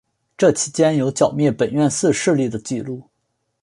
[0.35, 3.03] 这期间有剿灭本愿寺势力的纪录。